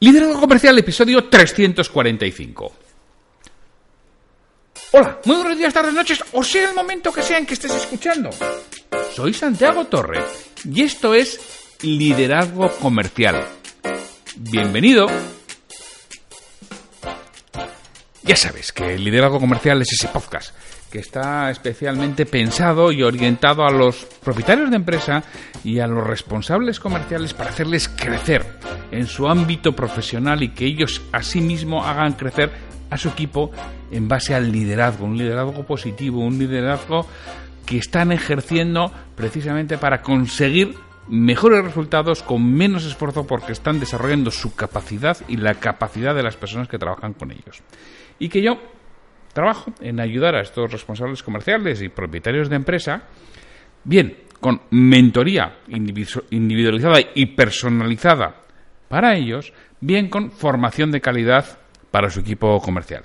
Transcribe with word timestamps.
Liderazgo 0.00 0.38
Comercial, 0.38 0.78
episodio 0.78 1.24
345. 1.24 2.72
Hola, 4.92 5.18
muy 5.24 5.36
buenos 5.36 5.58
días, 5.58 5.74
tardes, 5.74 5.92
noches, 5.92 6.22
o 6.32 6.44
sea 6.44 6.68
el 6.68 6.74
momento 6.74 7.12
que 7.12 7.20
sea 7.20 7.36
en 7.36 7.44
que 7.44 7.54
estés 7.54 7.74
escuchando. 7.74 8.30
Soy 9.12 9.34
Santiago 9.34 9.86
Torre 9.86 10.22
y 10.64 10.82
esto 10.82 11.14
es 11.14 11.40
Liderazgo 11.82 12.70
Comercial. 12.76 13.44
Bienvenido. 14.36 15.08
Ya 18.22 18.36
sabes 18.36 18.70
que 18.70 18.94
el 18.94 19.02
liderazgo 19.02 19.40
comercial 19.40 19.82
es 19.82 19.92
ese 19.94 20.06
podcast 20.08 20.54
que 20.90 20.98
está 20.98 21.50
especialmente 21.50 22.26
pensado 22.26 22.92
y 22.92 23.02
orientado 23.02 23.64
a 23.64 23.70
los 23.70 24.06
propietarios 24.22 24.70
de 24.70 24.76
empresa 24.76 25.22
y 25.64 25.80
a 25.80 25.86
los 25.86 26.06
responsables 26.06 26.80
comerciales 26.80 27.34
para 27.34 27.50
hacerles 27.50 27.88
crecer 27.88 28.44
en 28.90 29.06
su 29.06 29.28
ámbito 29.28 29.72
profesional 29.72 30.42
y 30.42 30.50
que 30.50 30.66
ellos 30.66 31.02
asimismo 31.12 31.84
hagan 31.84 32.12
crecer 32.14 32.50
a 32.90 32.96
su 32.96 33.08
equipo 33.08 33.50
en 33.90 34.08
base 34.08 34.34
al 34.34 34.50
liderazgo, 34.50 35.04
un 35.04 35.18
liderazgo 35.18 35.64
positivo, 35.64 36.20
un 36.20 36.38
liderazgo 36.38 37.06
que 37.66 37.78
están 37.78 38.12
ejerciendo 38.12 38.90
precisamente 39.14 39.76
para 39.76 40.00
conseguir 40.00 40.74
mejores 41.08 41.64
resultados 41.64 42.22
con 42.22 42.50
menos 42.50 42.84
esfuerzo 42.84 43.26
porque 43.26 43.52
están 43.52 43.80
desarrollando 43.80 44.30
su 44.30 44.54
capacidad 44.54 45.16
y 45.26 45.36
la 45.36 45.54
capacidad 45.54 46.14
de 46.14 46.22
las 46.22 46.36
personas 46.36 46.68
que 46.68 46.78
trabajan 46.78 47.14
con 47.14 47.30
ellos. 47.30 47.62
Y 48.18 48.28
que 48.28 48.42
yo 48.42 48.58
trabajo 49.32 49.72
en 49.80 50.00
ayudar 50.00 50.34
a 50.34 50.40
estos 50.40 50.70
responsables 50.70 51.22
comerciales 51.22 51.82
y 51.82 51.88
propietarios 51.88 52.48
de 52.48 52.56
empresa, 52.56 53.02
bien 53.84 54.16
con 54.40 54.60
mentoría 54.70 55.58
individualizada 55.68 56.98
y 57.14 57.26
personalizada 57.26 58.36
para 58.88 59.16
ellos, 59.16 59.52
bien 59.80 60.08
con 60.08 60.30
formación 60.30 60.90
de 60.90 61.00
calidad 61.00 61.58
para 61.90 62.10
su 62.10 62.20
equipo 62.20 62.58
comercial. 62.60 63.04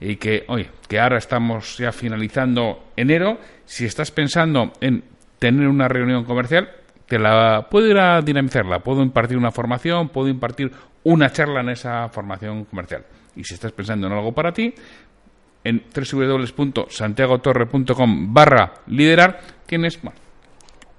Y 0.00 0.16
que, 0.16 0.44
oye, 0.48 0.70
que 0.88 0.98
ahora 0.98 1.18
estamos 1.18 1.76
ya 1.76 1.92
finalizando 1.92 2.92
enero, 2.96 3.38
si 3.66 3.84
estás 3.84 4.10
pensando 4.10 4.72
en 4.80 5.04
tener 5.38 5.68
una 5.68 5.88
reunión 5.88 6.24
comercial, 6.24 6.70
te 7.06 7.18
la 7.18 7.66
puedo 7.68 7.88
ir 7.88 7.98
a 7.98 8.22
dinamizarla, 8.22 8.80
puedo 8.80 9.02
impartir 9.02 9.36
una 9.36 9.50
formación, 9.50 10.08
puedo 10.08 10.28
impartir 10.28 10.70
una 11.02 11.30
charla 11.30 11.60
en 11.60 11.70
esa 11.70 12.08
formación 12.08 12.64
comercial. 12.64 13.04
Y 13.36 13.44
si 13.44 13.54
estás 13.54 13.72
pensando 13.72 14.06
en 14.06 14.12
algo 14.12 14.32
para 14.32 14.52
ti, 14.52 14.72
en 15.64 15.82
www.santiagotorre.com 15.94 18.34
barra 18.34 18.74
liderar 18.86 19.40
tienes 19.66 19.98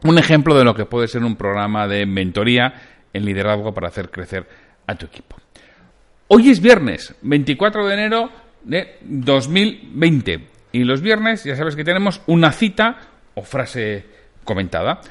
un 0.03 0.17
ejemplo 0.17 0.57
de 0.57 0.63
lo 0.63 0.73
que 0.73 0.85
puede 0.85 1.07
ser 1.07 1.23
un 1.23 1.35
programa 1.35 1.87
de 1.87 2.05
mentoría 2.05 2.73
en 3.13 3.25
liderazgo 3.25 3.73
para 3.73 3.89
hacer 3.89 4.09
crecer 4.09 4.47
a 4.87 4.95
tu 4.95 5.05
equipo. 5.05 5.35
Hoy 6.27 6.49
es 6.49 6.61
viernes, 6.61 7.13
24 7.21 7.87
de 7.87 7.93
enero 7.93 8.29
de 8.63 8.97
2020. 9.01 10.47
Y 10.71 10.85
los 10.85 11.01
viernes 11.01 11.43
ya 11.43 11.55
sabes 11.55 11.75
que 11.75 11.83
tenemos 11.83 12.21
una 12.27 12.53
cita 12.53 12.97
o 13.35 13.43
frase 13.43 14.05
comentada. 14.43 15.01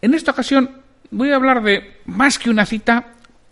En 0.00 0.14
esta 0.14 0.30
ocasión 0.30 0.70
voy 1.10 1.30
a 1.30 1.36
hablar 1.36 1.62
de 1.62 1.98
más 2.06 2.38
que 2.38 2.48
una 2.48 2.64
cita, 2.64 3.08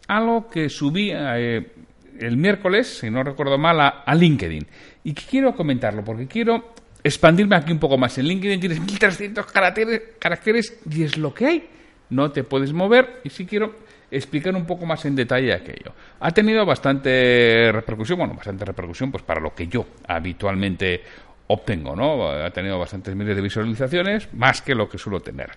algo 0.07 0.49
que 0.49 0.71
subí 0.71 1.11
eh, 1.13 1.73
el 2.19 2.37
miércoles, 2.37 2.99
si 2.99 3.11
no 3.11 3.23
recuerdo 3.23 3.59
mal, 3.59 3.81
a, 3.81 4.15
LinkedIn. 4.15 4.67
Y 5.05 5.15
quiero 5.15 5.55
comentarlo 5.55 6.05
porque 6.05 6.27
quiero 6.27 6.73
expandirme 7.03 7.57
aquí 7.57 7.73
un 7.73 7.79
poco 7.79 7.97
más. 7.97 8.19
En 8.19 8.27
LinkedIn 8.27 8.61
tienes 8.61 8.81
1300 8.81 9.47
caracteres, 9.47 10.03
caracteres 10.19 10.81
y 10.91 11.05
es 11.05 11.17
lo 11.17 11.33
que 11.33 11.47
hay. 11.47 11.69
No 12.11 12.31
te 12.31 12.45
puedes 12.45 12.73
mover 12.73 13.21
y 13.25 13.31
si 13.31 13.47
quiero 13.47 13.75
explicar 14.11 14.55
un 14.55 14.67
poco 14.67 14.87
más 14.87 15.05
en 15.05 15.15
detalle 15.15 15.53
aquello. 15.53 15.93
Ha 16.21 16.31
tenido 16.31 16.65
bastante 16.65 17.71
repercusión, 17.73 18.19
bueno, 18.19 18.35
bastante 18.35 18.65
repercusión 18.65 19.11
pues 19.11 19.23
para 19.23 19.41
lo 19.41 19.55
que 19.55 19.67
yo 19.67 19.87
habitualmente 20.07 21.03
obtengo, 21.49 21.95
¿no? 21.95 22.29
Ha 22.29 22.51
tenido 22.51 22.79
bastantes 22.79 23.15
miles 23.15 23.37
de 23.37 23.43
visualizaciones, 23.43 24.33
más 24.35 24.63
que 24.63 24.75
lo 24.75 24.89
que 24.89 24.99
suelo 24.99 25.21
tener. 25.21 25.51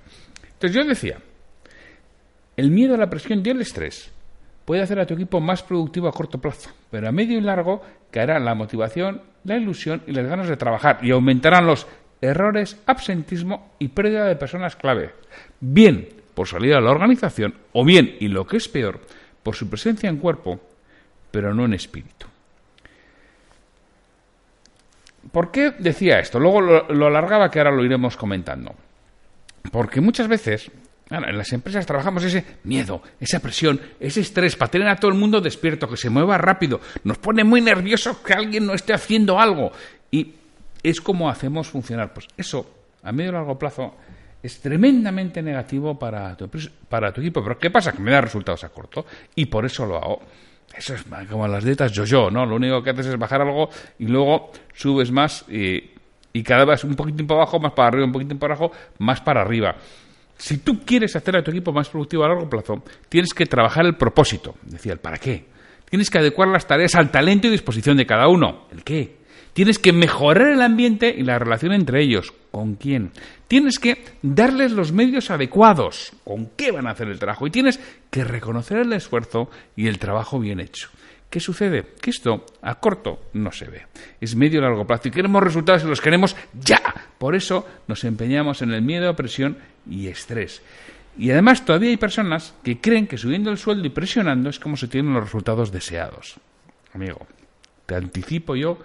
Entonces 0.43 0.73
yo 0.73 0.83
decía, 0.83 1.17
el 2.57 2.71
miedo 2.71 2.95
a 2.95 2.97
la 2.97 3.09
presión 3.09 3.41
y 3.45 3.49
el 3.49 3.61
estrés 3.61 4.11
puede 4.71 4.83
hacer 4.83 5.01
a 5.01 5.05
tu 5.05 5.15
equipo 5.15 5.41
más 5.41 5.63
productivo 5.63 6.07
a 6.07 6.13
corto 6.13 6.39
plazo, 6.39 6.69
pero 6.89 7.09
a 7.09 7.11
medio 7.11 7.37
y 7.37 7.41
largo 7.41 7.81
caerá 8.09 8.39
la 8.39 8.55
motivación, 8.55 9.21
la 9.43 9.57
ilusión 9.57 10.01
y 10.07 10.13
las 10.13 10.25
ganas 10.25 10.47
de 10.47 10.55
trabajar 10.55 10.99
y 11.01 11.11
aumentarán 11.11 11.67
los 11.67 11.87
errores, 12.21 12.77
absentismo 12.85 13.73
y 13.79 13.89
pérdida 13.89 14.23
de 14.23 14.37
personas 14.37 14.77
clave. 14.77 15.11
Bien 15.59 16.07
por 16.33 16.47
salir 16.47 16.73
a 16.73 16.79
la 16.79 16.89
organización 16.89 17.53
o 17.73 17.83
bien, 17.83 18.15
y 18.21 18.29
lo 18.29 18.47
que 18.47 18.55
es 18.55 18.69
peor, 18.69 19.01
por 19.43 19.55
su 19.55 19.69
presencia 19.69 20.09
en 20.09 20.15
cuerpo, 20.15 20.61
pero 21.31 21.53
no 21.53 21.65
en 21.65 21.73
espíritu. 21.73 22.27
¿Por 25.33 25.51
qué 25.51 25.71
decía 25.79 26.19
esto? 26.19 26.39
Luego 26.39 26.61
lo 26.61 27.07
alargaba 27.07 27.51
que 27.51 27.59
ahora 27.59 27.71
lo 27.71 27.83
iremos 27.83 28.15
comentando. 28.15 28.73
Porque 29.69 29.99
muchas 29.99 30.29
veces 30.29 30.71
en 31.11 31.37
las 31.37 31.51
empresas 31.51 31.85
trabajamos 31.85 32.23
ese 32.23 32.45
miedo, 32.63 33.01
esa 33.19 33.39
presión, 33.39 33.79
ese 33.99 34.21
estrés 34.21 34.55
para 34.55 34.71
tener 34.71 34.87
a 34.87 34.95
todo 34.95 35.11
el 35.11 35.17
mundo 35.17 35.41
despierto, 35.41 35.87
que 35.87 35.97
se 35.97 36.09
mueva 36.09 36.37
rápido. 36.37 36.79
Nos 37.03 37.17
pone 37.17 37.43
muy 37.43 37.59
nerviosos 37.59 38.17
que 38.17 38.33
alguien 38.33 38.65
no 38.65 38.73
esté 38.73 38.93
haciendo 38.93 39.39
algo. 39.39 39.71
Y 40.09 40.35
es 40.81 41.01
como 41.01 41.29
hacemos 41.29 41.67
funcionar. 41.67 42.13
Pues 42.13 42.27
eso, 42.37 42.65
a 43.03 43.11
medio 43.11 43.31
y 43.31 43.33
largo 43.33 43.59
plazo, 43.59 43.95
es 44.41 44.61
tremendamente 44.61 45.41
negativo 45.41 45.99
para 45.99 46.35
tu, 46.37 46.49
para 46.87 47.11
tu 47.11 47.21
equipo. 47.21 47.43
Pero 47.43 47.59
¿qué 47.59 47.69
pasa? 47.69 47.91
Que 47.91 47.99
me 47.99 48.11
da 48.11 48.21
resultados 48.21 48.63
a 48.63 48.69
corto. 48.69 49.05
Y 49.35 49.45
por 49.47 49.65
eso 49.65 49.85
lo 49.85 49.97
hago. 49.97 50.21
Eso 50.75 50.95
es 50.95 51.03
como 51.29 51.47
las 51.47 51.65
dietas 51.65 51.91
yo-yo, 51.91 52.31
¿no? 52.31 52.45
Lo 52.45 52.55
único 52.55 52.81
que 52.81 52.91
haces 52.91 53.07
es 53.07 53.17
bajar 53.17 53.41
algo 53.41 53.69
y 53.99 54.05
luego 54.05 54.51
subes 54.73 55.11
más 55.11 55.43
y, 55.49 55.91
y 56.31 56.43
cada 56.43 56.63
vez 56.63 56.85
un 56.85 56.95
poquito 56.95 57.27
para 57.27 57.41
abajo, 57.41 57.59
más 57.59 57.73
para 57.73 57.89
arriba, 57.89 58.05
un 58.05 58.13
poquito 58.13 58.39
para 58.39 58.53
abajo, 58.53 58.71
más 58.99 59.19
para 59.19 59.41
arriba. 59.41 59.75
Si 60.41 60.57
tú 60.57 60.79
quieres 60.83 61.15
hacer 61.15 61.37
a 61.37 61.43
tu 61.43 61.51
equipo 61.51 61.71
más 61.71 61.87
productivo 61.87 62.23
a 62.23 62.29
largo 62.29 62.49
plazo, 62.49 62.83
tienes 63.07 63.31
que 63.31 63.45
trabajar 63.45 63.85
el 63.85 63.95
propósito, 63.95 64.55
decía 64.63 64.91
el 64.91 64.97
para 64.97 65.19
qué. 65.19 65.45
Tienes 65.87 66.09
que 66.09 66.17
adecuar 66.17 66.47
las 66.47 66.65
tareas 66.65 66.95
al 66.95 67.11
talento 67.11 67.47
y 67.47 67.51
disposición 67.51 67.95
de 67.95 68.07
cada 68.07 68.27
uno, 68.27 68.65
el 68.71 68.83
qué. 68.83 69.17
Tienes 69.53 69.77
que 69.77 69.93
mejorar 69.93 70.47
el 70.47 70.63
ambiente 70.63 71.13
y 71.15 71.21
la 71.21 71.37
relación 71.37 71.73
entre 71.73 72.01
ellos, 72.01 72.33
con 72.49 72.73
quién. 72.73 73.11
Tienes 73.47 73.77
que 73.77 74.03
darles 74.23 74.71
los 74.71 74.91
medios 74.91 75.29
adecuados, 75.29 76.11
con 76.23 76.47
qué 76.57 76.71
van 76.71 76.87
a 76.87 76.91
hacer 76.91 77.09
el 77.09 77.19
trabajo. 77.19 77.45
Y 77.45 77.51
tienes 77.51 77.79
que 78.09 78.23
reconocer 78.23 78.79
el 78.79 78.93
esfuerzo 78.93 79.51
y 79.75 79.85
el 79.85 79.99
trabajo 79.99 80.39
bien 80.39 80.59
hecho. 80.59 80.89
¿Qué 81.29 81.39
sucede? 81.39 81.85
Que 82.01 82.09
esto 82.09 82.45
a 82.61 82.75
corto 82.75 83.29
no 83.33 83.51
se 83.51 83.69
ve. 83.69 83.85
Es 84.19 84.35
medio 84.35 84.59
largo 84.59 84.87
plazo 84.87 85.07
y 85.07 85.11
queremos 85.11 85.43
resultados 85.43 85.83
y 85.83 85.87
los 85.87 86.01
queremos 86.01 86.35
ya. 86.53 86.81
Por 87.17 87.35
eso 87.35 87.65
nos 87.87 88.03
empeñamos 88.03 88.61
en 88.61 88.71
el 88.71 88.81
miedo, 88.81 89.15
presión 89.15 89.57
y 89.89 90.07
estrés. 90.07 90.61
Y 91.17 91.31
además 91.31 91.65
todavía 91.65 91.89
hay 91.89 91.97
personas 91.97 92.53
que 92.63 92.79
creen 92.79 93.07
que 93.07 93.17
subiendo 93.17 93.51
el 93.51 93.57
sueldo 93.57 93.85
y 93.85 93.89
presionando 93.89 94.49
es 94.49 94.59
como 94.59 94.77
se 94.77 94.87
tienen 94.87 95.13
los 95.13 95.23
resultados 95.23 95.71
deseados. 95.71 96.35
Amigo, 96.93 97.27
te 97.85 97.95
anticipo 97.95 98.55
yo 98.55 98.79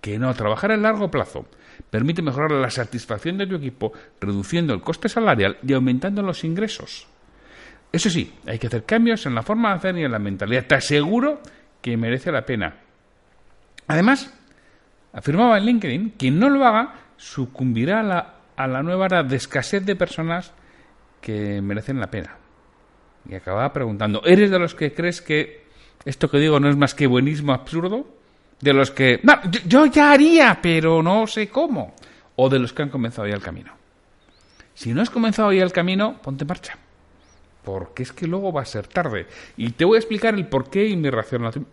que 0.00 0.18
no, 0.18 0.32
trabajar 0.34 0.72
a 0.72 0.76
largo 0.76 1.10
plazo 1.10 1.46
permite 1.90 2.22
mejorar 2.22 2.52
la 2.52 2.70
satisfacción 2.70 3.38
de 3.38 3.46
tu 3.46 3.56
equipo 3.56 3.92
reduciendo 4.20 4.74
el 4.74 4.80
coste 4.80 5.08
salarial 5.08 5.58
y 5.66 5.72
aumentando 5.72 6.22
los 6.22 6.44
ingresos. 6.44 7.06
Eso 7.92 8.08
sí, 8.08 8.32
hay 8.46 8.58
que 8.58 8.68
hacer 8.68 8.84
cambios 8.84 9.26
en 9.26 9.34
la 9.34 9.42
forma 9.42 9.70
de 9.70 9.74
hacer 9.76 9.98
y 9.98 10.04
en 10.04 10.12
la 10.12 10.18
mentalidad. 10.18 10.66
Te 10.66 10.76
aseguro 10.76 11.40
que 11.80 11.96
merece 11.96 12.32
la 12.32 12.46
pena. 12.46 12.76
Además, 13.86 14.32
afirmaba 15.12 15.58
en 15.58 15.66
LinkedIn, 15.66 16.14
quien 16.16 16.38
no 16.38 16.48
lo 16.48 16.64
haga 16.64 16.94
sucumbirá 17.16 18.00
a 18.00 18.02
la, 18.02 18.34
a 18.56 18.66
la 18.66 18.82
nueva 18.82 19.06
era 19.06 19.22
de 19.22 19.36
escasez 19.36 19.84
de 19.84 19.96
personas 19.96 20.52
que 21.20 21.60
merecen 21.62 22.00
la 22.00 22.10
pena. 22.10 22.36
Y 23.28 23.34
acababa 23.34 23.72
preguntando, 23.72 24.22
¿eres 24.24 24.50
de 24.50 24.58
los 24.58 24.74
que 24.74 24.92
crees 24.92 25.22
que 25.22 25.64
esto 26.04 26.28
que 26.30 26.38
digo 26.38 26.58
no 26.58 26.68
es 26.68 26.76
más 26.76 26.94
que 26.94 27.06
buenismo 27.06 27.52
absurdo? 27.52 28.06
De 28.60 28.72
los 28.72 28.90
que, 28.90 29.20
no, 29.22 29.40
yo, 29.66 29.86
ya 29.86 30.12
haría, 30.12 30.58
pero 30.62 31.02
no 31.02 31.26
sé 31.26 31.48
cómo. 31.48 31.94
O 32.36 32.48
de 32.48 32.58
los 32.58 32.72
que 32.72 32.82
han 32.82 32.90
comenzado 32.90 33.26
ya 33.26 33.34
el 33.34 33.42
camino. 33.42 33.72
Si 34.74 34.92
no 34.92 35.02
has 35.02 35.10
comenzado 35.10 35.52
ya 35.52 35.62
el 35.62 35.72
camino, 35.72 36.20
ponte 36.22 36.44
en 36.44 36.48
marcha 36.48 36.78
porque 37.64 38.02
es 38.02 38.12
que 38.12 38.26
luego 38.26 38.52
va 38.52 38.62
a 38.62 38.66
ser 38.66 38.86
tarde. 38.86 39.26
Y 39.56 39.70
te 39.70 39.84
voy 39.84 39.96
a 39.96 39.98
explicar 40.00 40.34
el 40.34 40.46
porqué 40.46 40.86
y 40.86 40.96
mi, 40.96 41.10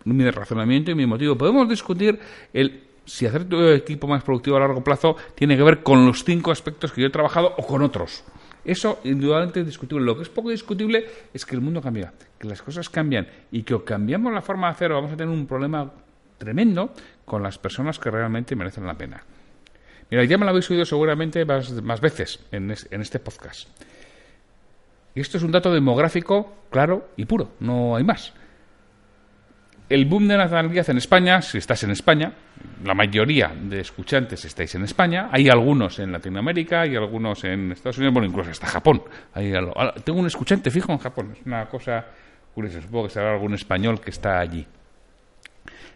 mi 0.05 0.29
razonamiento 0.29 0.91
y 0.91 0.95
mi 0.95 1.05
motivo. 1.05 1.35
Podemos 1.35 1.67
discutir 1.67 2.19
el 2.53 2.88
si 3.09 3.25
hacer 3.25 3.45
tu 3.45 3.59
equipo 3.69 4.07
más 4.07 4.23
productivo 4.23 4.57
a 4.57 4.59
largo 4.59 4.83
plazo 4.83 5.15
tiene 5.33 5.57
que 5.57 5.63
ver 5.63 5.81
con 5.81 6.06
los 6.06 6.23
cinco 6.23 6.51
aspectos 6.51 6.91
que 6.91 7.01
yo 7.01 7.07
he 7.07 7.09
trabajado 7.09 7.56
o 7.57 7.65
con 7.65 7.81
otros. 7.81 8.23
Eso 8.63 9.00
indudablemente 9.03 9.61
es 9.61 9.65
discutible. 9.65 10.06
Lo 10.06 10.15
que 10.15 10.21
es 10.21 10.29
poco 10.29 10.51
discutible 10.51 11.07
es 11.33 11.44
que 11.44 11.56
el 11.56 11.61
mundo 11.61 11.81
cambia, 11.81 12.13
que 12.38 12.47
las 12.47 12.61
cosas 12.61 12.88
cambian 12.88 13.27
y 13.51 13.63
que 13.63 13.73
o 13.73 13.83
cambiamos 13.83 14.31
la 14.31 14.44
forma 14.44 14.67
de 14.67 14.73
hacer 14.73 14.91
o 14.91 14.95
vamos 14.95 15.11
a 15.11 15.17
tener 15.17 15.33
un 15.33 15.47
problema 15.47 15.91
tremendo 16.38 16.94
con 17.25 17.41
las 17.41 17.57
personas 17.57 17.97
que 17.97 18.11
realmente 18.11 18.56
merecen 18.56 18.85
la 18.85 18.94
pena. 18.94 19.23
Mira, 20.11 20.23
ya 20.25 20.38
me 20.38 20.45
lo 20.45 20.51
habéis 20.51 20.69
oído 20.69 20.85
seguramente 20.85 21.44
más, 21.45 22.01
veces 22.01 22.45
en 22.51 22.69
este 22.71 23.19
podcast. 23.19 23.69
Y 25.15 25.21
esto 25.21 25.38
es 25.38 25.44
un 25.44 25.51
dato 25.51 25.73
demográfico 25.73 26.53
claro 26.69 27.09
y 27.17 27.25
puro, 27.25 27.53
no 27.59 27.95
hay 27.95 28.03
más. 28.03 28.33
El 29.89 30.06
boom 30.06 30.27
de 30.27 30.38
la 30.38 30.45
natalidad 30.45 30.88
en 30.91 30.97
España, 30.97 31.41
si 31.41 31.57
estás 31.57 31.83
en 31.83 31.89
España, 31.89 32.31
la 32.83 32.94
mayoría 32.94 33.51
de 33.59 33.80
escuchantes 33.80 34.45
estáis 34.45 34.75
en 34.75 34.83
España, 34.83 35.30
hay 35.31 35.50
algunos 35.50 35.97
en 35.97 36.12
Latinoamérica, 36.12 36.81
hay 36.81 36.95
algunos 36.95 37.44
en 37.44 37.71
Estados 37.71 37.97
Unidos, 37.97 38.13
bueno, 38.13 38.27
incluso 38.27 38.51
hasta 38.51 38.68
Japón. 38.68 39.01
Tengo 40.03 40.19
un 40.19 40.27
escuchante 40.27 40.69
fijo 40.69 40.91
en 40.91 41.00
Japón, 41.00 41.33
es 41.38 41.45
una 41.45 41.65
cosa 41.68 42.06
curiosa, 42.53 42.81
supongo 42.81 43.07
que 43.07 43.13
será 43.13 43.33
algún 43.33 43.56
español 43.56 44.00
que 44.00 44.12
está 44.12 44.39
allí. 44.39 44.65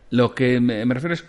Lo 0.10 0.34
que 0.34 0.60
me, 0.60 0.86
refiero 0.86 1.14
es, 1.14 1.26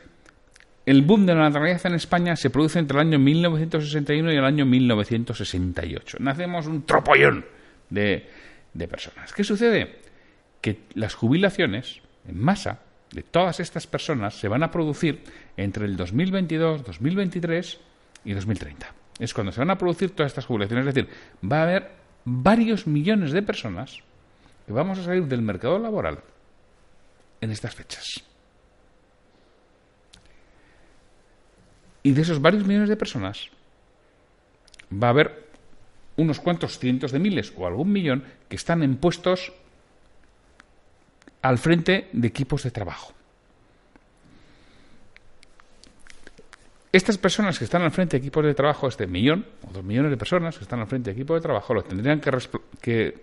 el 0.86 1.02
boom 1.02 1.26
de 1.26 1.34
la 1.34 1.48
natalidad 1.50 1.84
en 1.84 1.94
España 1.94 2.34
se 2.34 2.48
produce 2.48 2.78
entre 2.78 2.98
el 2.98 3.06
año 3.06 3.18
1961 3.18 4.32
y 4.32 4.36
el 4.36 4.44
año 4.44 4.64
1968. 4.64 6.16
Nacemos 6.20 6.66
un 6.66 6.84
tropollón 6.86 7.44
de, 7.90 8.26
de 8.72 8.88
personas. 8.88 9.32
¿Qué 9.34 9.44
sucede? 9.44 9.96
Que 10.60 10.80
las 10.94 11.14
jubilaciones 11.14 12.03
en 12.26 12.38
masa 12.38 12.80
de 13.12 13.22
todas 13.22 13.60
estas 13.60 13.86
personas 13.86 14.34
se 14.34 14.48
van 14.48 14.62
a 14.62 14.70
producir 14.70 15.22
entre 15.56 15.86
el 15.86 15.96
2022, 15.96 16.84
2023 16.84 17.78
y 18.24 18.32
2030. 18.32 18.92
Es 19.18 19.32
cuando 19.32 19.52
se 19.52 19.60
van 19.60 19.70
a 19.70 19.78
producir 19.78 20.10
todas 20.10 20.32
estas 20.32 20.46
jubilaciones. 20.46 20.86
Es 20.86 20.94
decir, 20.94 21.10
va 21.44 21.60
a 21.60 21.62
haber 21.62 21.90
varios 22.24 22.86
millones 22.86 23.32
de 23.32 23.42
personas 23.42 23.98
que 24.66 24.72
vamos 24.72 24.98
a 24.98 25.04
salir 25.04 25.26
del 25.26 25.42
mercado 25.42 25.78
laboral 25.78 26.18
en 27.40 27.50
estas 27.50 27.74
fechas. 27.74 28.24
Y 32.02 32.12
de 32.12 32.22
esos 32.22 32.40
varios 32.40 32.66
millones 32.66 32.88
de 32.88 32.96
personas 32.96 33.48
va 34.92 35.08
a 35.08 35.10
haber 35.10 35.44
unos 36.16 36.40
cuantos 36.40 36.78
cientos 36.78 37.12
de 37.12 37.18
miles 37.18 37.52
o 37.56 37.66
algún 37.66 37.92
millón 37.92 38.24
que 38.48 38.56
están 38.56 38.82
en 38.82 38.96
puestos 38.96 39.52
al 41.44 41.58
frente 41.58 42.08
de 42.10 42.26
equipos 42.26 42.62
de 42.62 42.70
trabajo. 42.70 43.12
Estas 46.90 47.18
personas 47.18 47.58
que 47.58 47.66
están 47.66 47.82
al 47.82 47.90
frente 47.90 48.16
de 48.16 48.22
equipos 48.22 48.42
de 48.46 48.54
trabajo, 48.54 48.88
este 48.88 49.06
millón 49.06 49.44
o 49.68 49.72
dos 49.72 49.84
millones 49.84 50.10
de 50.10 50.16
personas 50.16 50.56
que 50.56 50.64
están 50.64 50.80
al 50.80 50.86
frente 50.86 51.10
de 51.10 51.16
equipos 51.20 51.36
de 51.36 51.42
trabajo, 51.42 51.74
los 51.74 51.86
tendrían 51.86 52.22
que, 52.80 53.20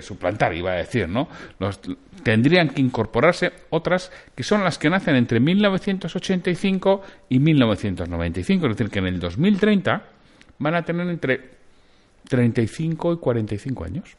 suplantar, 0.00 0.54
iba 0.54 0.70
a 0.70 0.76
decir, 0.76 1.08
¿no? 1.08 1.28
Los, 1.58 1.80
tendrían 2.22 2.68
que 2.68 2.80
incorporarse 2.80 3.52
otras 3.70 4.12
que 4.32 4.44
son 4.44 4.62
las 4.62 4.78
que 4.78 4.90
nacen 4.90 5.16
entre 5.16 5.40
1985 5.40 7.02
y 7.30 7.40
1995, 7.40 8.66
es 8.66 8.76
decir, 8.76 8.92
que 8.92 9.00
en 9.00 9.06
el 9.06 9.18
2030 9.18 10.04
van 10.60 10.74
a 10.76 10.84
tener 10.84 11.08
entre 11.08 11.50
35 12.28 13.14
y 13.14 13.16
45 13.16 13.84
años. 13.84 14.16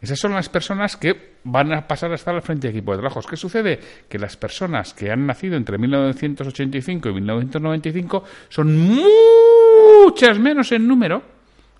Esas 0.00 0.18
son 0.18 0.34
las 0.34 0.48
personas 0.48 0.96
que 0.96 1.36
van 1.44 1.72
a 1.72 1.88
pasar 1.88 2.12
a 2.12 2.16
estar 2.16 2.34
al 2.34 2.42
frente 2.42 2.68
de 2.68 2.72
equipo 2.72 2.92
de 2.92 2.98
trabajos. 2.98 3.26
¿Qué 3.26 3.36
sucede? 3.36 3.80
Que 4.08 4.18
las 4.18 4.36
personas 4.36 4.92
que 4.92 5.10
han 5.10 5.26
nacido 5.26 5.56
entre 5.56 5.78
1985 5.78 7.08
y 7.08 7.12
1995 7.14 8.24
son 8.48 8.78
muchas 8.78 10.38
menos 10.38 10.70
en 10.72 10.86
número 10.86 11.22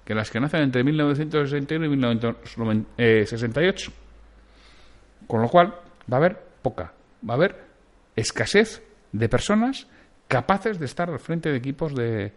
que 0.05 0.15
las 0.15 0.31
que 0.31 0.41
nacen 0.41 0.63
entre 0.63 0.83
1961 0.83 1.85
y 1.85 1.89
1968. 1.91 3.93
Con 5.27 5.43
lo 5.43 5.49
cual 5.49 5.75
va 6.11 6.17
a 6.17 6.19
haber 6.21 6.39
poca, 6.63 6.95
va 7.29 7.35
a 7.35 7.37
haber 7.37 7.67
escasez 8.15 8.83
de 9.13 9.29
personas 9.29 9.89
capaces 10.27 10.79
de 10.79 10.87
estar 10.87 11.11
al 11.11 11.19
frente 11.19 11.51
de 11.51 11.57
equipos 11.57 11.95
de 11.95 12.33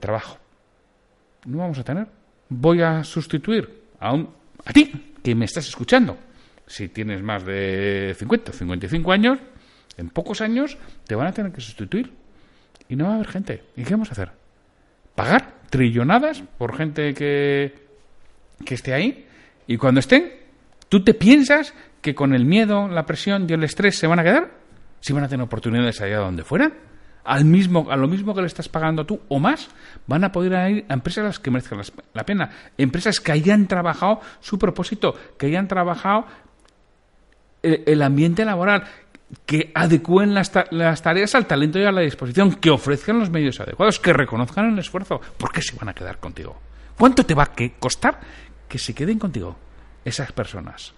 trabajo. 0.00 0.38
No 1.44 1.58
vamos 1.58 1.78
a 1.78 1.84
tener. 1.84 2.06
Voy 2.48 2.80
a 2.80 3.04
sustituir 3.04 3.82
a 4.00 4.14
un 4.14 4.40
a 4.64 4.72
ti, 4.72 5.14
que 5.22 5.34
me 5.34 5.44
estás 5.44 5.68
escuchando. 5.68 6.18
Si 6.66 6.88
tienes 6.88 7.22
más 7.22 7.44
de 7.44 8.14
50 8.18 8.50
o 8.50 8.54
55 8.54 9.12
años, 9.12 9.38
en 9.96 10.08
pocos 10.10 10.40
años 10.40 10.78
te 11.06 11.14
van 11.14 11.26
a 11.26 11.32
tener 11.32 11.52
que 11.52 11.60
sustituir. 11.60 12.12
Y 12.88 12.96
no 12.96 13.06
va 13.06 13.12
a 13.12 13.14
haber 13.16 13.28
gente. 13.28 13.62
¿Y 13.76 13.84
qué 13.84 13.92
vamos 13.92 14.08
a 14.10 14.12
hacer? 14.12 14.30
¿Pagar 15.14 15.62
trillonadas 15.70 16.42
por 16.58 16.76
gente 16.76 17.14
que, 17.14 17.74
que 18.64 18.74
esté 18.74 18.92
ahí? 18.94 19.26
Y 19.66 19.76
cuando 19.76 20.00
estén, 20.00 20.32
¿tú 20.88 21.02
te 21.04 21.14
piensas 21.14 21.74
que 22.00 22.14
con 22.14 22.34
el 22.34 22.44
miedo, 22.44 22.88
la 22.88 23.06
presión 23.06 23.46
y 23.48 23.52
el 23.52 23.64
estrés 23.64 23.96
se 23.98 24.06
van 24.06 24.18
a 24.18 24.24
quedar? 24.24 24.50
¿Si 25.00 25.12
van 25.12 25.24
a 25.24 25.28
tener 25.28 25.44
oportunidades 25.44 26.00
allá 26.00 26.18
donde 26.18 26.44
fuera? 26.44 26.72
Al 27.24 27.44
mismo, 27.44 27.86
a 27.90 27.96
lo 27.96 28.08
mismo 28.08 28.34
que 28.34 28.40
le 28.40 28.46
estás 28.46 28.68
pagando 28.68 29.04
tú 29.04 29.20
o 29.28 29.38
más, 29.38 29.68
van 30.06 30.24
a 30.24 30.32
poder 30.32 30.70
ir 30.70 30.84
a 30.88 30.94
empresas 30.94 31.38
que 31.38 31.50
merezcan 31.50 31.80
la 32.14 32.24
pena. 32.24 32.50
Empresas 32.76 33.20
que 33.20 33.32
hayan 33.32 33.66
trabajado 33.66 34.20
su 34.40 34.58
propósito, 34.58 35.14
que 35.38 35.46
hayan 35.46 35.68
trabajado 35.68 36.26
el, 37.62 38.02
ambiente 38.02 38.44
laboral, 38.44 38.84
que 39.46 39.70
adecúen 39.74 40.34
las, 40.34 40.52
las, 40.70 41.02
tareas 41.02 41.34
al 41.34 41.46
talento 41.46 41.78
y 41.78 41.84
a 41.84 41.92
la 41.92 42.00
disposición, 42.00 42.54
que 42.54 42.70
ofrezcan 42.70 43.18
los 43.18 43.30
medios 43.30 43.60
adecuados, 43.60 44.00
que 44.00 44.12
reconozcan 44.12 44.72
el 44.72 44.78
esfuerzo. 44.78 45.20
¿Por 45.38 45.52
qué 45.52 45.62
se 45.62 45.76
van 45.76 45.88
a 45.88 45.94
quedar 45.94 46.18
contigo? 46.18 46.58
¿Cuánto 46.98 47.24
te 47.24 47.34
va 47.34 47.44
a 47.44 47.52
costar 47.78 48.20
que 48.68 48.78
se 48.78 48.94
queden 48.94 49.18
contigo 49.18 49.56
esas 50.04 50.32
personas? 50.32 50.94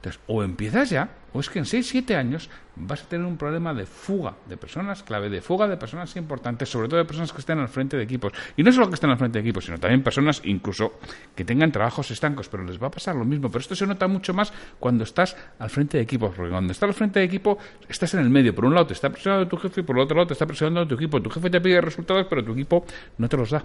Entonces, 0.00 0.22
o 0.28 0.42
empiezas 0.42 0.88
ya, 0.88 1.10
o 1.34 1.40
es 1.40 1.50
que 1.50 1.58
en 1.58 1.66
6, 1.66 1.86
7 1.86 2.16
años 2.16 2.48
vas 2.74 3.02
a 3.02 3.06
tener 3.06 3.26
un 3.26 3.36
problema 3.36 3.74
de 3.74 3.84
fuga 3.84 4.34
de 4.48 4.56
personas 4.56 5.02
clave, 5.02 5.28
de 5.28 5.42
fuga 5.42 5.68
de 5.68 5.76
personas 5.76 6.16
importantes, 6.16 6.70
sobre 6.70 6.88
todo 6.88 6.96
de 6.96 7.04
personas 7.04 7.34
que 7.34 7.40
estén 7.40 7.58
al 7.58 7.68
frente 7.68 7.98
de 7.98 8.04
equipos. 8.04 8.32
Y 8.56 8.62
no 8.62 8.72
solo 8.72 8.88
que 8.88 8.94
estén 8.94 9.10
al 9.10 9.18
frente 9.18 9.38
de 9.38 9.42
equipos, 9.42 9.66
sino 9.66 9.78
también 9.78 10.02
personas 10.02 10.40
incluso 10.44 10.94
que 11.36 11.44
tengan 11.44 11.70
trabajos 11.70 12.10
estancos, 12.10 12.48
pero 12.48 12.64
les 12.64 12.82
va 12.82 12.86
a 12.86 12.90
pasar 12.90 13.14
lo 13.14 13.26
mismo. 13.26 13.50
Pero 13.50 13.60
esto 13.60 13.74
se 13.74 13.86
nota 13.86 14.08
mucho 14.08 14.32
más 14.32 14.54
cuando 14.78 15.04
estás 15.04 15.36
al 15.58 15.68
frente 15.68 15.98
de 15.98 16.04
equipos, 16.04 16.32
porque 16.34 16.50
cuando 16.50 16.72
estás 16.72 16.88
al 16.88 16.94
frente 16.94 17.20
de 17.20 17.26
equipo 17.26 17.58
estás 17.86 18.14
en 18.14 18.20
el 18.20 18.30
medio. 18.30 18.54
Por 18.54 18.64
un 18.64 18.72
lado 18.72 18.86
te 18.86 18.94
está 18.94 19.10
presionando 19.10 19.46
tu 19.48 19.58
jefe 19.58 19.82
y 19.82 19.84
por 19.84 19.96
el 19.96 20.02
otro 20.04 20.16
lado 20.16 20.28
te 20.28 20.32
está 20.32 20.46
presionando 20.46 20.88
tu 20.88 20.94
equipo. 20.94 21.20
Tu 21.20 21.28
jefe 21.28 21.50
te 21.50 21.60
pide 21.60 21.78
resultados, 21.82 22.26
pero 22.26 22.42
tu 22.42 22.52
equipo 22.52 22.86
no 23.18 23.28
te 23.28 23.36
los 23.36 23.50
da. 23.50 23.62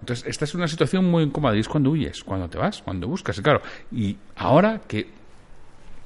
Entonces, 0.00 0.26
esta 0.26 0.44
es 0.46 0.54
una 0.54 0.68
situación 0.68 1.04
muy 1.04 1.24
incómoda 1.24 1.54
y 1.54 1.60
es 1.60 1.68
cuando 1.68 1.90
huyes, 1.90 2.24
cuando 2.24 2.48
te 2.48 2.56
vas, 2.56 2.82
cuando 2.82 3.08
buscas. 3.08 3.38
Y 3.38 3.42
claro, 3.42 3.60
y 3.92 4.16
ahora 4.36 4.80
que 4.86 5.23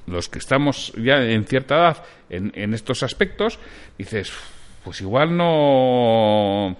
los 0.08 0.28
que 0.28 0.38
estamos 0.38 0.92
ya 0.96 1.22
en 1.22 1.44
cierta 1.44 1.76
edad 1.76 2.04
en, 2.30 2.74
estos 2.74 3.02
aspectos, 3.02 3.58
dices, 3.96 4.32
pues 4.84 5.00
igual 5.00 5.36
no 5.36 6.76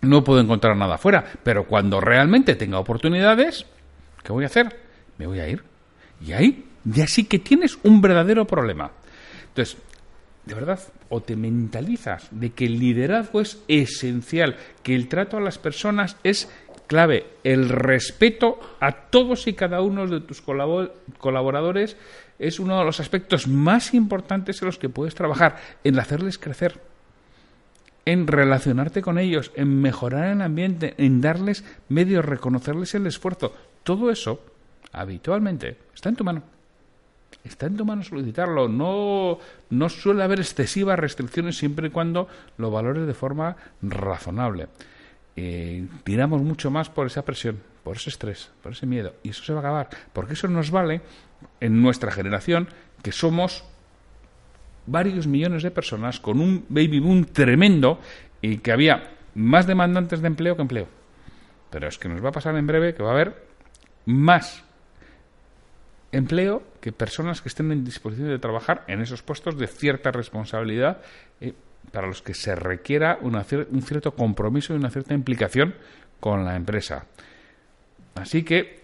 no 0.00 0.24
puedo 0.24 0.40
encontrar 0.40 0.76
nada 0.76 0.94
afuera, 0.94 1.24
pero 1.42 1.66
cuando 1.66 2.00
realmente 2.00 2.54
tenga 2.54 2.78
oportunidades, 2.78 3.66
¿qué 4.22 4.32
voy 4.32 4.44
a 4.44 4.46
hacer? 4.46 4.78
Me 5.18 5.26
voy 5.26 5.40
a 5.40 5.48
ir. 5.48 5.62
Y 6.24 6.32
ahí 6.32 6.64
ya 6.84 7.06
sí 7.06 7.24
que 7.24 7.38
tienes 7.38 7.78
un 7.82 8.00
verdadero 8.00 8.46
problema. 8.46 8.92
Entonces, 9.48 9.76
de 10.48 10.54
verdad, 10.54 10.80
o 11.10 11.20
te 11.20 11.36
mentalizas 11.36 12.28
de 12.30 12.50
que 12.50 12.64
el 12.64 12.78
liderazgo 12.78 13.40
es 13.40 13.62
esencial, 13.68 14.56
que 14.82 14.94
el 14.94 15.08
trato 15.08 15.36
a 15.36 15.40
las 15.40 15.58
personas 15.58 16.16
es 16.22 16.48
clave, 16.88 17.26
el 17.44 17.68
respeto 17.68 18.58
a 18.80 18.92
todos 18.92 19.46
y 19.46 19.52
cada 19.52 19.80
uno 19.80 20.08
de 20.08 20.20
tus 20.20 20.42
colaboradores 20.42 21.96
es 22.40 22.58
uno 22.58 22.78
de 22.78 22.84
los 22.84 22.98
aspectos 22.98 23.46
más 23.46 23.94
importantes 23.94 24.60
en 24.60 24.66
los 24.66 24.78
que 24.78 24.88
puedes 24.88 25.14
trabajar, 25.14 25.58
en 25.84 25.98
hacerles 26.00 26.38
crecer, 26.38 26.80
en 28.04 28.26
relacionarte 28.26 29.02
con 29.02 29.18
ellos, 29.18 29.52
en 29.54 29.80
mejorar 29.80 30.32
el 30.32 30.40
ambiente, 30.40 30.94
en 30.98 31.20
darles 31.20 31.64
medios, 31.88 32.24
reconocerles 32.24 32.94
el 32.94 33.06
esfuerzo. 33.06 33.54
Todo 33.84 34.10
eso, 34.10 34.40
habitualmente, 34.90 35.76
está 35.94 36.08
en 36.08 36.16
tu 36.16 36.24
mano. 36.24 36.42
Está 37.44 37.66
en 37.66 37.76
tu 37.76 37.84
mano 37.84 38.02
solicitarlo. 38.02 38.68
No, 38.68 39.38
no 39.70 39.88
suele 39.88 40.22
haber 40.22 40.40
excesivas 40.40 40.98
restricciones 40.98 41.58
siempre 41.58 41.88
y 41.88 41.90
cuando 41.90 42.28
lo 42.56 42.70
valores 42.70 43.06
de 43.06 43.14
forma 43.14 43.56
razonable 43.82 44.68
eh, 45.40 45.86
tiramos 46.02 46.42
mucho 46.42 46.68
más 46.68 46.90
por 46.90 47.06
esa 47.06 47.24
presión, 47.24 47.62
por 47.84 47.96
ese 47.96 48.10
estrés, 48.10 48.50
por 48.60 48.72
ese 48.72 48.86
miedo. 48.86 49.14
Y 49.22 49.28
eso 49.28 49.44
se 49.44 49.52
va 49.52 49.60
a 49.60 49.62
acabar, 49.62 49.88
porque 50.12 50.32
eso 50.32 50.48
nos 50.48 50.72
vale 50.72 51.00
en 51.60 51.80
nuestra 51.80 52.10
generación, 52.10 52.68
que 53.04 53.12
somos 53.12 53.62
varios 54.86 55.28
millones 55.28 55.62
de 55.62 55.70
personas 55.70 56.18
con 56.18 56.40
un 56.40 56.66
baby 56.68 56.98
boom 56.98 57.24
tremendo 57.26 58.00
y 58.42 58.58
que 58.58 58.72
había 58.72 59.16
más 59.36 59.68
demandantes 59.68 60.20
de 60.20 60.26
empleo 60.26 60.56
que 60.56 60.62
empleo. 60.62 60.88
Pero 61.70 61.86
es 61.86 61.98
que 61.98 62.08
nos 62.08 62.24
va 62.24 62.30
a 62.30 62.32
pasar 62.32 62.56
en 62.56 62.66
breve 62.66 62.94
que 62.94 63.04
va 63.04 63.10
a 63.10 63.14
haber 63.14 63.46
más 64.06 64.64
empleo 66.10 66.64
que 66.80 66.90
personas 66.90 67.42
que 67.42 67.48
estén 67.48 67.70
en 67.70 67.84
disposición 67.84 68.28
de 68.28 68.40
trabajar 68.40 68.82
en 68.88 69.02
esos 69.02 69.22
puestos 69.22 69.56
de 69.56 69.68
cierta 69.68 70.10
responsabilidad 70.10 71.00
eh, 71.40 71.54
para 71.92 72.06
los 72.06 72.22
que 72.22 72.34
se 72.34 72.54
requiera 72.54 73.18
un 73.20 73.82
cierto 73.82 74.12
compromiso 74.12 74.72
y 74.72 74.76
una 74.76 74.90
cierta 74.90 75.14
implicación 75.14 75.74
con 76.20 76.44
la 76.44 76.56
empresa. 76.56 77.06
Así 78.14 78.42
que 78.42 78.78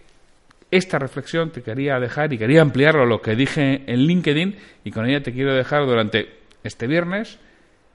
esta 0.71 0.99
reflexión 0.99 1.51
te 1.51 1.61
quería 1.61 1.99
dejar 1.99 2.33
y 2.33 2.37
quería 2.37 2.61
ampliarlo 2.61 3.03
a 3.03 3.05
lo 3.05 3.21
que 3.21 3.35
dije 3.35 3.83
en 3.85 3.99
LinkedIn 3.99 4.55
y 4.83 4.91
con 4.91 5.05
ella 5.05 5.21
te 5.21 5.33
quiero 5.33 5.53
dejar 5.53 5.85
durante 5.85 6.39
este 6.63 6.87
viernes 6.87 7.39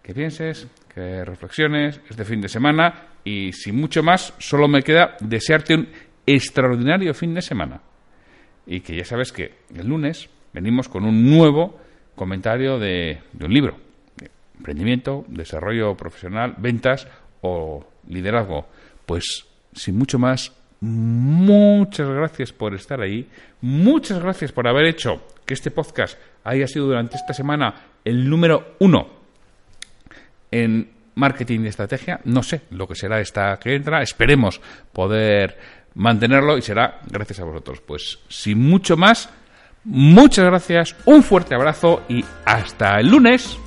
que 0.03 0.15
pienses, 0.15 0.69
que 0.95 1.25
reflexiones 1.25 2.01
este 2.09 2.25
fin 2.25 2.41
de 2.41 2.49
semana 2.49 3.09
y 3.25 3.53
sin 3.53 3.77
mucho 3.77 4.03
más 4.03 4.35
solo 4.39 4.69
me 4.69 4.83
queda 4.83 5.17
desearte 5.21 5.75
un 5.75 5.89
extraordinario 6.27 7.13
fin 7.15 7.35
de 7.35 7.43
semana. 7.43 7.81
y 8.67 8.81
que 8.83 8.95
ya 8.95 9.05
sabes 9.05 9.33
que 9.33 9.55
el 9.75 9.89
lunes 9.89 10.29
venimos 10.53 10.89
con 10.89 11.05
un 11.05 11.29
nuevo 11.29 11.81
comentario 12.15 12.79
de 12.79 13.19
un 13.41 13.53
libro. 13.53 13.90
Emprendimiento, 14.61 15.25
desarrollo 15.29 15.97
profesional, 15.97 16.55
ventas 16.59 17.09
o 17.41 17.83
liderazgo. 18.07 18.67
Pues 19.07 19.47
sin 19.73 19.97
mucho 19.97 20.19
más, 20.19 20.53
muchas 20.81 22.07
gracias 22.11 22.53
por 22.53 22.75
estar 22.75 23.01
ahí. 23.01 23.27
Muchas 23.63 24.21
gracias 24.21 24.53
por 24.53 24.69
haber 24.69 24.85
hecho 24.85 25.23
que 25.47 25.55
este 25.55 25.71
podcast 25.71 26.19
haya 26.45 26.67
sido 26.67 26.89
durante 26.89 27.17
esta 27.17 27.33
semana 27.33 27.75
el 28.05 28.29
número 28.29 28.77
uno 28.81 29.09
en 30.51 30.91
marketing 31.15 31.61
y 31.61 31.69
estrategia. 31.69 32.21
No 32.25 32.43
sé 32.43 32.61
lo 32.69 32.87
que 32.87 32.97
será 32.97 33.19
esta 33.19 33.59
que 33.59 33.75
entra. 33.75 34.03
Esperemos 34.03 34.61
poder 34.93 35.57
mantenerlo 35.95 36.59
y 36.59 36.63
será 36.63 37.01
gracias 37.11 37.41
a 37.41 37.45
vosotros. 37.45 37.81
Pues 37.81 38.19
sin 38.29 38.59
mucho 38.59 38.99
más, 38.99 39.31
muchas 39.85 40.45
gracias, 40.45 40.95
un 41.07 41.23
fuerte 41.23 41.55
abrazo 41.55 42.03
y 42.11 42.23
hasta 42.45 43.01
el 43.01 43.09
lunes. 43.09 43.59